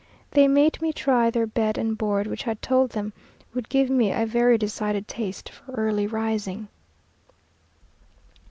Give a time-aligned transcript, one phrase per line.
[0.31, 3.13] They made me try their bed and board, which I told them
[3.53, 6.69] would give me a very decided taste for early rising.